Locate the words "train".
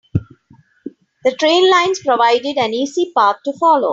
1.35-1.69